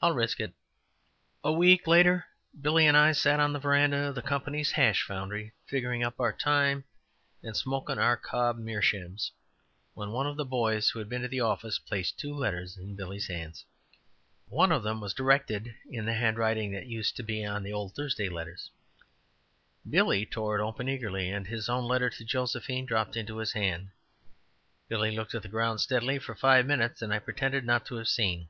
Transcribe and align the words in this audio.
"I'll 0.00 0.14
risk 0.14 0.40
it." 0.40 0.54
A 1.44 1.52
week 1.52 1.86
later 1.86 2.24
Billy 2.58 2.86
and 2.86 2.96
I 2.96 3.12
sat 3.12 3.40
on 3.40 3.52
the 3.52 3.58
veranda 3.58 3.98
of 4.04 4.14
the 4.14 4.22
company's 4.22 4.70
hash 4.70 5.02
foundry, 5.02 5.52
figuring 5.66 6.02
up 6.02 6.18
our 6.18 6.32
time 6.32 6.84
and 7.42 7.54
smoking 7.54 7.98
our 7.98 8.16
cob 8.16 8.56
meerschaums, 8.58 9.32
when 9.92 10.12
one 10.12 10.26
of 10.26 10.38
the 10.38 10.46
boys 10.46 10.88
who 10.88 10.98
had 10.98 11.10
been 11.10 11.20
to 11.20 11.28
the 11.28 11.42
office, 11.42 11.78
placed 11.78 12.18
two 12.18 12.32
letters 12.34 12.78
in 12.78 12.96
Billy's 12.96 13.26
hands. 13.26 13.66
One 14.48 14.72
of 14.72 14.82
them 14.82 14.98
was 15.02 15.12
directed 15.12 15.74
in 15.90 16.06
the 16.06 16.14
handwriting 16.14 16.72
that 16.72 16.86
used 16.86 17.14
to 17.16 17.22
be 17.22 17.44
on 17.44 17.62
the 17.62 17.72
old 17.74 17.94
Thursday 17.94 18.30
letters. 18.30 18.70
Billy 19.86 20.24
tore 20.24 20.58
it 20.58 20.64
open 20.66 20.88
eagerly 20.88 21.28
and 21.28 21.46
his 21.46 21.68
own 21.68 21.84
letter 21.84 22.08
to 22.08 22.24
Josephine 22.24 22.86
dropped 22.86 23.14
into 23.14 23.36
his 23.36 23.52
hand. 23.52 23.90
Billy 24.88 25.10
looked 25.14 25.34
at 25.34 25.42
the 25.42 25.48
ground 25.48 25.82
steadily 25.82 26.18
for 26.18 26.34
five 26.34 26.64
minutes, 26.64 27.02
and 27.02 27.12
I 27.12 27.18
pretended 27.18 27.66
not 27.66 27.84
to 27.84 27.96
have 27.96 28.08
seen. 28.08 28.48